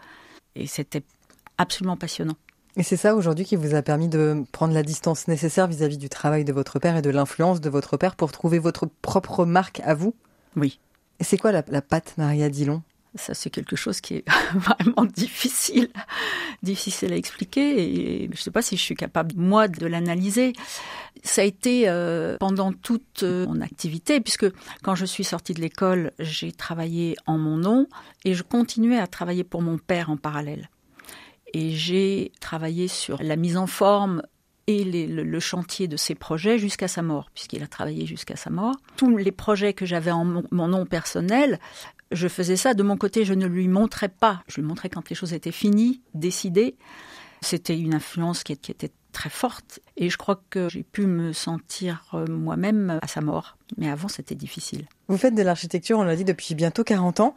Et 0.56 0.68
c'était 0.68 1.04
absolument 1.58 1.98
passionnant. 1.98 2.36
Et 2.78 2.84
c'est 2.84 2.98
ça 2.98 3.16
aujourd'hui 3.16 3.46
qui 3.46 3.56
vous 3.56 3.74
a 3.74 3.82
permis 3.82 4.10
de 4.10 4.44
prendre 4.52 4.74
la 4.74 4.84
distance 4.84 5.28
nécessaire 5.28 5.68
vis-à-vis 5.68 5.98
du 5.98 6.10
travail 6.10 6.44
de 6.44 6.52
votre 6.52 6.78
père 6.80 6.98
et 6.98 7.02
de 7.02 7.10
l'influence 7.10 7.62
de 7.62 7.70
votre 7.70 7.96
père 7.96 8.16
pour 8.16 8.32
trouver 8.32 8.60
votre 8.60 8.86
propre 9.02 9.46
marque 9.46 9.80
à 9.86 9.94
vous? 9.94 10.14
Oui. 10.58 10.80
Et 11.20 11.24
c'est 11.24 11.38
quoi 11.38 11.54
la, 11.54 11.64
la 11.70 11.82
patte 11.82 12.16
Maria 12.18 12.50
Dillon 12.50 12.82
ça, 13.18 13.34
c'est 13.34 13.50
quelque 13.50 13.78
chose 13.78 14.02
qui 14.02 14.16
est 14.16 14.26
vraiment 14.56 15.06
difficile, 15.06 15.90
difficile 16.64 17.14
à 17.14 17.16
expliquer. 17.16 17.82
Et 17.82 18.26
je 18.26 18.32
ne 18.32 18.36
sais 18.36 18.52
pas 18.52 18.62
si 18.62 18.76
je 18.76 18.82
suis 18.82 18.96
capable, 18.96 19.34
moi, 19.38 19.68
de 19.68 19.86
l'analyser. 19.88 20.54
Ça 21.24 21.42
a 21.42 21.46
été 21.46 21.88
euh, 21.88 22.38
pendant 22.40 22.74
toute 22.74 23.24
euh, 23.24 23.48
mon 23.48 23.62
activité, 23.62 24.20
puisque 24.20 24.48
quand 24.84 24.96
je 24.96 25.06
suis 25.06 25.24
sortie 25.24 25.54
de 25.54 25.62
l'école, 25.62 26.12
j'ai 26.20 26.52
travaillé 26.52 27.16
en 27.26 27.38
mon 27.38 27.58
nom 27.58 27.88
et 28.26 28.34
je 28.34 28.44
continuais 28.44 29.00
à 29.00 29.08
travailler 29.08 29.46
pour 29.46 29.62
mon 29.62 29.78
père 29.78 30.10
en 30.10 30.18
parallèle. 30.18 30.70
Et 31.56 31.72
j'ai 31.72 32.34
travaillé 32.42 32.90
sur 32.90 33.24
la 33.24 33.38
mise 33.38 33.56
en 33.56 33.66
forme 33.66 34.22
et 34.68 34.84
le, 34.84 35.40
chantier 35.40 35.88
de 35.88 35.96
ses 35.96 36.14
projets 36.14 36.60
jusqu'à 36.60 36.90
sa 36.90 37.02
mort, 37.02 37.30
puisqu'il 37.34 37.64
a 37.64 37.68
travaillé 37.68 38.06
jusqu'à 38.06 38.36
sa 38.36 38.50
mort. 38.50 38.76
Tous 38.98 39.16
les 39.16 39.32
projets 39.32 39.72
que 39.72 39.86
j'avais 39.86 40.12
en 40.12 40.26
mon, 40.26 40.68
nom 40.68 40.86
personnel, 40.86 41.62
je 42.12 42.28
faisais 42.28 42.58
ça 42.58 42.74
de 42.74 42.84
mon 42.84 42.98
côté, 42.98 43.24
je 43.24 43.34
ne 43.34 43.46
lui 43.46 43.70
montrais 43.70 44.10
pas. 44.10 44.44
Je 44.50 44.56
lui 44.56 44.68
montrais 44.68 44.90
quand 44.90 45.08
les 45.08 45.16
choses 45.16 45.32
étaient 45.32 45.54
finies, 45.54 46.02
décidées. 46.14 46.76
C'était 47.40 47.80
une 47.80 47.94
influence 47.94 48.44
qui, 48.44 48.52
était 48.52 48.92
très 49.14 49.30
forte 49.30 49.80
et 49.96 50.10
je 50.10 50.18
crois 50.18 50.44
que 50.50 50.68
j'ai 50.68 50.84
pu 50.84 51.06
me 51.06 51.32
sentir 51.32 52.04
euh, 52.16 52.28
moi-même 52.28 53.00
à 53.02 53.08
sa 53.08 53.22
mort. 53.22 53.56
Mais 53.78 53.90
avant, 53.90 54.10
c'était 54.10 54.36
difficile. 54.36 54.90
Vous 55.08 55.18
faites 55.18 55.36
de 55.36 55.42
l'architecture, 55.42 56.00
on 56.00 56.04
l'a 56.04 56.18
dit, 56.18 56.26
depuis 56.26 56.54
bientôt 56.54 56.84
40 56.84 57.22
ans. 57.22 57.34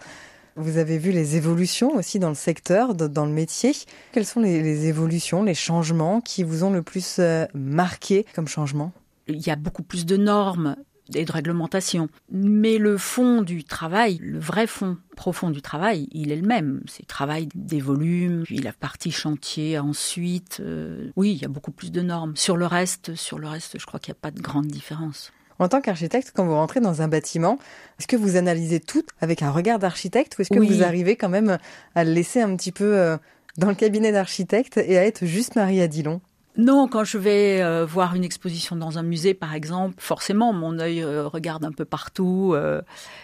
Vous 0.61 0.79
avez 0.79 0.99
vu 0.99 1.13
les 1.13 1.37
évolutions 1.37 1.95
aussi 1.95 2.19
dans 2.19 2.31
le 2.31 2.35
secteur, 2.35 2.97
dans 2.97 3.27
le 3.27 3.33
métier. 3.33 3.73
Quelles 4.11 4.27
sont 4.27 4.41
les, 4.41 4.87
évolutions, 4.89 5.45
les 5.45 5.55
changements 5.55 6.21
qui 6.21 6.43
vous 6.43 6.65
ont 6.65 6.73
le 6.73 6.83
plus 6.83 7.21
euh, 7.21 7.47
marqué 7.55 8.27
comme 8.35 8.49
changement? 8.49 8.93
Il 9.29 9.39
y 9.47 9.51
a 9.51 9.57
beaucoup 9.57 9.85
plus 9.85 10.05
de 10.05 10.17
normes 10.17 10.75
et 11.15 11.25
de 11.25 11.31
réglementations. 11.31 12.09
Mais 12.33 12.79
le 12.79 12.99
fond 12.99 13.43
du 13.43 13.63
travail, 13.63 14.19
le 14.21 14.41
vrai 14.41 14.67
fond 14.67 14.97
profond 15.17 15.51
du 15.51 15.63
travail, 15.63 16.09
il 16.11 16.33
est 16.33 16.37
le 16.37 16.47
même. 16.47 16.83
C'est 16.89 17.05
le 17.05 17.09
travail 17.09 17.49
des 17.55 17.81
volumes, 17.81 18.43
puis 18.43 18.59
la 18.59 18.73
partie 18.73 19.13
chantier 19.13 19.79
ensuite. 19.79 20.59
Euh, 20.59 21.13
oui, 21.15 21.35
il 21.35 21.41
y 21.41 21.45
a 21.45 21.49
beaucoup 21.49 21.73
plus 21.73 21.93
de 21.93 22.01
normes. 22.01 22.35
Sur 22.37 22.57
le 22.57 22.67
reste, 22.67 23.15
sur 23.15 23.39
le 23.39 23.47
reste, 23.47 23.79
je 23.79 23.87
crois 23.87 24.01
qu'il 24.01 24.11
n'y 24.11 24.19
a 24.19 24.23
pas 24.23 24.33
de 24.33 24.41
grande 24.41 24.67
différence. 24.67 25.31
En 25.59 25.69
tant 25.69 25.81
qu'architecte, 25.81 26.33
quand 26.35 26.45
vous 26.45 26.55
rentrez 26.55 26.81
dans 26.81 27.03
un 27.03 27.09
bâtiment, 27.09 27.59
est-ce 27.99 28.07
que 28.07 28.17
vous 28.17 28.37
analysez 28.37 28.81
tout 28.81 29.05
avec 29.21 29.43
un 29.43 29.51
regard 29.51 29.79
d'architecte 29.79 30.39
ou 30.39 30.43
est-ce 30.43 30.51
que 30.51 30.61
vous 30.61 30.83
arrivez 30.83 31.17
quand 31.17 31.29
même 31.29 31.59
à 31.95 32.05
le 32.05 32.13
laisser 32.13 32.41
un 32.41 32.55
petit 32.57 32.73
peu 32.73 32.97
euh, 32.97 33.17
dans 33.57 33.69
le 33.69 33.75
cabinet 33.75 34.13
d'architecte 34.13 34.77
et 34.77 34.97
à 34.99 35.05
être 35.05 35.25
juste 35.27 35.57
Marie 35.57 35.81
Adilon? 35.81 36.21
Non, 36.57 36.89
quand 36.89 37.05
je 37.05 37.19
vais 37.19 37.63
euh, 37.63 37.87
voir 37.87 38.17
une 38.17 38.25
exposition 38.25 38.75
dans 38.75 38.99
un 38.99 39.05
musée, 39.05 39.33
par 39.33 39.55
exemple, 39.55 39.95
forcément, 39.99 40.53
mon 40.53 40.81
œil 40.81 41.03
euh, 41.03 41.29
regarde 41.29 41.65
un 41.65 41.71
peu 41.71 41.85
partout 41.85 42.55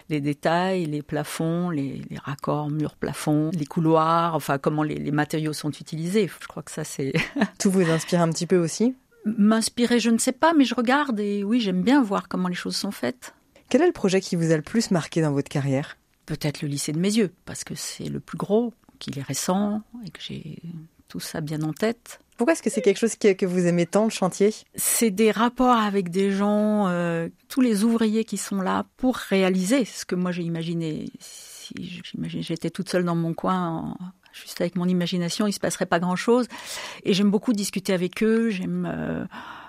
les 0.08 0.20
détails, 0.20 0.86
les 0.86 1.02
plafonds, 1.02 1.70
les, 1.70 2.02
raccords 2.24 2.68
murs-plafonds, 2.70 3.50
les 3.52 3.66
couloirs, 3.66 4.34
enfin 4.34 4.58
comment 4.58 4.82
les, 4.82 4.96
les, 4.96 5.12
matériaux 5.12 5.52
sont 5.52 5.70
utilisés. 5.70 6.28
Je 6.40 6.48
crois 6.48 6.64
que 6.64 6.70
ça, 6.72 6.82
c'est... 6.82 7.12
Tout 7.60 7.70
vous 7.70 7.88
inspire 7.90 8.20
un 8.22 8.30
petit 8.30 8.46
peu 8.46 8.56
aussi? 8.56 8.94
M'inspirer, 9.24 10.00
je 10.00 10.10
ne 10.10 10.18
sais 10.18 10.32
pas, 10.32 10.52
mais 10.52 10.64
je 10.64 10.74
regarde 10.74 11.18
et 11.20 11.44
oui, 11.44 11.60
j'aime 11.60 11.82
bien 11.82 12.02
voir 12.02 12.28
comment 12.28 12.48
les 12.48 12.54
choses 12.54 12.76
sont 12.76 12.90
faites. 12.90 13.34
Quel 13.68 13.82
est 13.82 13.86
le 13.86 13.92
projet 13.92 14.20
qui 14.20 14.36
vous 14.36 14.52
a 14.52 14.56
le 14.56 14.62
plus 14.62 14.90
marqué 14.90 15.22
dans 15.22 15.32
votre 15.32 15.48
carrière? 15.48 15.96
Peut-être 16.26 16.62
le 16.62 16.68
lycée 16.68 16.92
de 16.92 16.98
mes 16.98 17.14
yeux, 17.14 17.32
parce 17.44 17.64
que 17.64 17.74
c'est 17.74 18.08
le 18.08 18.20
plus 18.20 18.38
gros, 18.38 18.72
qu'il 18.98 19.18
est 19.18 19.22
récent 19.22 19.82
et 20.06 20.10
que 20.10 20.20
j'ai 20.20 20.58
tout 21.08 21.20
ça 21.20 21.40
bien 21.40 21.62
en 21.62 21.72
tête. 21.72 22.20
Pourquoi 22.36 22.54
est-ce 22.54 22.62
que 22.62 22.70
c'est 22.70 22.82
quelque 22.82 22.98
chose 22.98 23.14
que, 23.14 23.46
vous 23.46 23.66
aimez 23.66 23.86
tant, 23.86 24.04
le 24.04 24.10
chantier? 24.10 24.52
C'est 24.74 25.10
des 25.10 25.30
rapports 25.30 25.76
avec 25.76 26.10
des 26.10 26.32
gens, 26.32 26.88
euh, 26.88 27.28
tous 27.48 27.60
les 27.60 27.84
ouvriers 27.84 28.24
qui 28.24 28.36
sont 28.36 28.60
là 28.60 28.86
pour 28.96 29.16
réaliser 29.16 29.84
ce 29.84 30.04
que 30.04 30.16
moi 30.16 30.32
j'ai 30.32 30.42
imaginé. 30.42 31.10
Si 31.20 32.02
j'étais 32.40 32.70
toute 32.70 32.88
seule 32.88 33.04
dans 33.04 33.14
mon 33.14 33.34
coin 33.34 33.96
juste 34.34 34.60
avec 34.60 34.76
mon 34.76 34.86
imagination, 34.86 35.46
il 35.46 35.52
se 35.52 35.60
passerait 35.60 35.86
pas 35.86 36.00
grand-chose. 36.00 36.46
Et 37.04 37.14
j'aime 37.14 37.30
beaucoup 37.30 37.52
discuter 37.52 37.92
avec 37.92 38.22
eux, 38.22 38.50
j'aime 38.50 38.88
euh, 38.90 39.24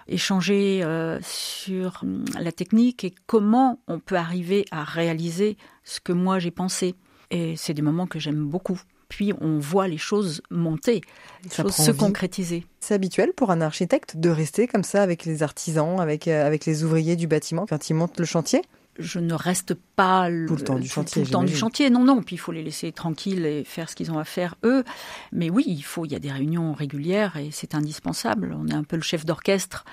échanger 0.08 0.82
euh, 0.84 1.20
sur 1.22 2.00
hum, 2.04 2.26
la 2.40 2.52
technique 2.52 3.04
et 3.04 3.14
comment 3.28 3.80
on 3.88 4.00
peut 4.00 4.16
arriver 4.16 4.66
à 4.72 4.84
réaliser 4.84 5.58
ce 5.84 6.00
que 6.00 6.12
moi 6.12 6.40
j'ai 6.40 6.52
pensé. 6.52 6.96
Et 7.32 7.56
c'est 7.56 7.74
des 7.74 7.82
moments 7.82 8.08
que 8.08 8.20
j'aime 8.20 8.46
beaucoup. 8.46 8.80
Puis 9.08 9.34
on 9.40 9.60
voit 9.60 9.88
les 9.88 9.98
choses 9.98 10.42
monter, 10.50 11.02
les 11.44 11.50
choses 11.50 11.76
se 11.76 11.92
concrétiser. 11.92 12.66
C'est 12.80 12.96
habituel 12.96 13.34
pour 13.34 13.52
un 13.52 13.62
architecte 13.62 14.18
de 14.18 14.30
rester 14.30 14.68
comme 14.68 14.84
ça 14.84 15.04
avec 15.04 15.26
les 15.26 15.44
artisans, 15.44 16.00
avec, 16.00 16.28
euh, 16.28 16.46
avec 16.46 16.66
les 16.66 16.84
ouvriers 16.84 17.16
du 17.16 17.28
bâtiment 17.28 17.66
quand 17.68 17.90
ils 17.90 17.94
montent 17.94 18.20
le 18.20 18.26
chantier? 18.26 18.62
Je 18.98 19.20
ne 19.20 19.34
reste 19.34 19.74
pas 19.96 20.30
tout 20.48 20.56
le 20.56 20.64
temps 20.64 20.80
du 20.80 20.88
chantier. 20.88 21.22
Tout 21.22 21.28
le 21.28 21.32
temps 21.32 21.44
du 21.44 21.56
chantier, 21.56 21.90
non, 21.90 22.04
non. 22.04 22.22
Puis 22.22 22.36
il 22.36 22.40
faut 22.40 22.52
les 22.52 22.64
laisser 22.64 22.92
tranquilles 22.92 23.46
et 23.46 23.64
faire 23.64 23.90
ce 23.90 23.96
qu'ils 23.96 24.12
ont 24.12 24.20
à 24.20 24.24
faire 24.24 24.56
eux. 24.64 24.84
Mais 25.32 25.50
oui, 25.50 25.64
il 25.68 25.84
faut. 25.84 26.06
Il 26.06 26.12
y 26.12 26.16
a 26.16 26.20
des 26.20 26.32
réunions 26.32 26.74
régulières 26.74 27.38
et 27.38 27.50
c'est 27.52 27.76
indispensable. 27.76 28.56
On 28.58 28.68
est 28.68 28.74
un 28.74 28.84
peu 28.84 28.96
le 28.96 29.02
chef 29.02 29.26
d'orchestre 29.26 29.86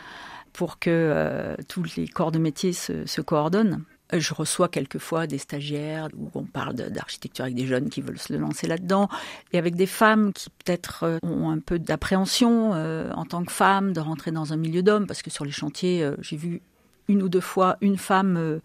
pour 0.52 0.78
que 0.78 0.90
euh, 0.90 1.56
tous 1.68 1.97
les 1.97 2.06
corps 2.06 2.30
de 2.30 2.38
métier 2.38 2.73
se, 2.73 3.21
coordonnent. 3.21 3.85
Je 4.12 4.35
reçois 4.35 4.68
quelquefois 4.68 5.26
des 5.26 5.38
stagiaires 5.38 6.09
où 6.18 6.30
on 6.35 6.44
parle 6.44 6.75
d'architecture 6.75 7.44
avec 7.44 7.54
des 7.54 7.66
jeunes 7.66 7.88
qui 7.88 8.02
veulent 8.02 8.18
se 8.18 8.35
lancer 8.35 8.66
là-dedans 8.66 9.09
et 9.54 9.59
avec 9.59 9.75
des 9.75 9.87
femmes 9.87 10.35
qui 10.35 10.50
peut-être 10.50 11.04
euh, 11.04 11.18
ont 11.23 11.50
un 11.50 11.59
peu 11.59 11.78
d'appréhension 11.78 12.75
euh, 12.75 13.11
en 13.14 13.25
tant 13.25 13.42
que 13.42 13.50
femmes 13.50 13.94
de 13.94 14.00
rentrer 14.00 14.30
dans 14.30 14.52
un 14.52 14.59
milieu 14.59 14.82
d'hommes 14.82 15.06
parce 15.06 15.23
que 15.23 15.30
sur 15.30 15.47
les 15.47 15.50
chantiers, 15.50 16.06
j'ai 16.21 16.37
vu 16.37 16.61
une 17.09 17.23
ou 17.23 17.30
deux 17.30 17.40
fois 17.40 17.78
une 17.80 17.97
femme 17.97 18.61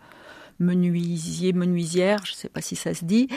menuisier, 0.60 1.54
menuisière, 1.54 2.26
je 2.26 2.32
ne 2.32 2.36
sais 2.36 2.50
pas 2.50 2.62
si 2.62 2.76
ça 2.76 2.94
se 2.94 3.06
dit, 3.06 3.28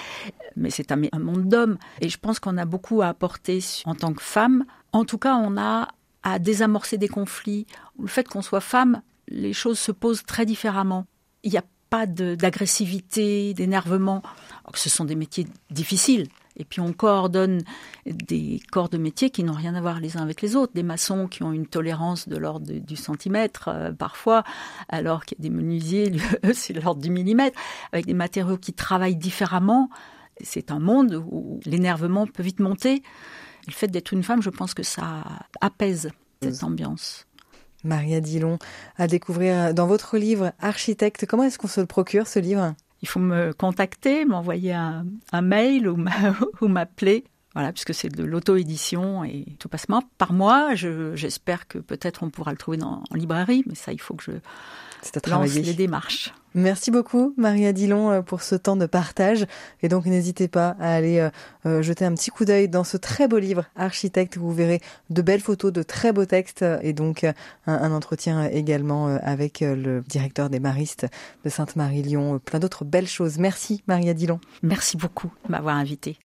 mais 0.56 0.70
c'est 0.70 0.92
un, 0.92 0.96
monde 1.18 1.48
d'hommes. 1.48 1.78
Et 2.00 2.08
je 2.08 2.18
pense 2.18 2.40
qu'on 2.40 2.56
a 2.56 2.64
beaucoup 2.64 3.02
à 3.02 3.08
apporter 3.08 3.60
en 3.84 3.94
tant 3.94 4.12
que 4.12 4.22
femme. 4.22 4.64
En 4.92 5.04
tout 5.04 5.18
cas, 5.18 5.36
on 5.36 5.56
a 5.56 5.88
à 6.22 6.38
désamorcer 6.38 6.98
des 6.98 7.08
conflits. 7.08 7.66
Le 8.00 8.08
fait 8.08 8.26
qu'on 8.28 8.42
soit 8.42 8.60
femme, 8.60 9.02
les 9.28 9.52
choses 9.52 9.78
se 9.78 9.92
posent 9.92 10.24
très 10.24 10.46
différemment. 10.46 11.06
Il 11.42 11.52
n'y 11.52 11.58
a 11.58 11.64
pas 11.88 12.06
d'agressivité, 12.06 13.52
d'énervement. 13.54 14.22
Ce 14.74 14.88
sont 14.88 15.04
des 15.04 15.16
métiers 15.16 15.46
difficiles, 15.70 16.28
et 16.60 16.64
puis 16.64 16.80
on 16.80 16.92
coordonne 16.92 17.62
des 18.04 18.60
corps 18.70 18.90
de 18.90 18.98
métier 18.98 19.30
qui 19.30 19.42
n'ont 19.44 19.54
rien 19.54 19.74
à 19.74 19.80
voir 19.80 19.98
les 19.98 20.18
uns 20.18 20.22
avec 20.22 20.42
les 20.42 20.56
autres, 20.56 20.74
des 20.74 20.82
maçons 20.82 21.26
qui 21.26 21.42
ont 21.42 21.52
une 21.52 21.66
tolérance 21.66 22.28
de 22.28 22.36
l'ordre 22.36 22.70
du 22.70 22.96
centimètre 22.96 23.68
euh, 23.68 23.92
parfois, 23.92 24.44
alors 24.90 25.24
qu'il 25.24 25.38
y 25.38 25.40
a 25.40 25.44
des 25.44 25.50
menuisiers, 25.50 26.12
c'est 26.52 26.74
l'ordre 26.74 27.00
du 27.00 27.10
millimètre, 27.10 27.58
avec 27.92 28.04
des 28.04 28.14
matériaux 28.14 28.58
qui 28.58 28.74
travaillent 28.74 29.16
différemment. 29.16 29.88
C'est 30.42 30.70
un 30.70 30.78
monde 30.78 31.24
où 31.30 31.60
l'énervement 31.64 32.26
peut 32.26 32.42
vite 32.42 32.60
monter. 32.60 33.02
Le 33.66 33.72
fait 33.72 33.88
d'être 33.88 34.12
une 34.12 34.22
femme, 34.22 34.42
je 34.42 34.50
pense 34.50 34.74
que 34.74 34.82
ça 34.82 35.24
apaise 35.62 36.10
cette 36.42 36.62
ambiance. 36.62 37.26
Maria 37.84 38.20
Dillon, 38.20 38.58
à 38.98 39.06
découvrir 39.06 39.72
dans 39.72 39.86
votre 39.86 40.18
livre 40.18 40.52
Architecte. 40.60 41.24
Comment 41.26 41.44
est-ce 41.44 41.58
qu'on 41.58 41.68
se 41.68 41.80
le 41.80 41.86
procure 41.86 42.26
ce 42.26 42.38
livre? 42.38 42.74
Il 43.02 43.08
faut 43.08 43.20
me 43.20 43.52
contacter, 43.52 44.24
m'envoyer 44.24 44.72
un, 44.72 45.42
mail 45.42 45.88
ou 45.88 45.96
m'appeler 46.68 47.24
Voilà, 47.54 47.72
puisque 47.72 47.94
c'est 47.94 48.08
de 48.08 48.22
l'auto-édition 48.22 49.24
et 49.24 49.56
tout 49.58 49.68
passe 49.68 49.86
par 50.18 50.32
moi. 50.32 50.74
J'espère 50.74 51.66
que 51.66 51.78
peut-être 51.78 52.22
on 52.22 52.30
pourra 52.30 52.52
le 52.52 52.56
trouver 52.56 52.76
dans, 52.76 53.02
en 53.10 53.14
librairie, 53.14 53.64
mais 53.66 53.74
ça, 53.74 53.92
il 53.92 54.00
faut 54.00 54.14
que 54.14 54.24
je 54.24 54.32
lance 55.30 55.54
les 55.54 55.74
démarches. 55.74 56.32
Merci 56.54 56.90
beaucoup, 56.90 57.32
Maria 57.36 57.72
Dillon, 57.72 58.10
euh, 58.10 58.22
pour 58.22 58.42
ce 58.42 58.56
temps 58.56 58.74
de 58.76 58.86
partage. 58.86 59.46
Et 59.82 59.88
donc, 59.88 60.06
n'hésitez 60.06 60.48
pas 60.48 60.76
à 60.80 60.94
aller 60.94 61.20
euh, 61.20 61.30
euh, 61.64 61.80
jeter 61.82 62.04
un 62.04 62.12
petit 62.14 62.30
coup 62.30 62.44
d'œil 62.44 62.68
dans 62.68 62.82
ce 62.82 62.96
très 62.96 63.28
beau 63.28 63.38
livre, 63.38 63.66
Architecte, 63.76 64.36
où 64.36 64.40
vous 64.40 64.52
verrez 64.52 64.80
de 65.10 65.22
belles 65.22 65.40
photos, 65.40 65.72
de 65.72 65.84
très 65.84 66.12
beaux 66.12 66.24
textes 66.24 66.64
et 66.82 66.92
donc 66.92 67.22
un, 67.22 67.34
un 67.66 67.92
entretien 67.92 68.44
également 68.46 69.06
avec 69.22 69.60
le 69.60 70.02
directeur 70.08 70.50
des 70.50 70.58
Maristes 70.58 71.06
de 71.44 71.50
Sainte-Marie-Lyon. 71.50 72.40
Plein 72.44 72.58
d'autres 72.58 72.84
belles 72.84 73.08
choses. 73.08 73.38
Merci, 73.38 73.82
Maria 73.86 74.12
Dillon. 74.12 74.40
Merci 74.62 74.96
beaucoup 74.96 75.30
de 75.46 75.52
m'avoir 75.52 75.76
invité. 75.76 76.18